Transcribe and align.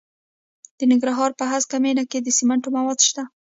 د 0.77 0.79
ننګرهار 0.91 1.31
په 1.39 1.43
هسکه 1.51 1.77
مینه 1.83 2.03
کې 2.11 2.19
د 2.21 2.27
سمنټو 2.37 2.69
مواد 2.77 2.99
شته. 3.07 3.23